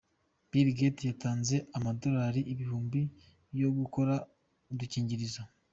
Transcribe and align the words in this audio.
Bill 0.49 0.67
Gates 0.77 1.05
yatanze 1.09 1.55
amadolari 1.77 2.41
ibihumbi 2.53 3.01
yo 3.61 3.69
gukora 3.77 4.13
udukingirizo. 4.71 5.41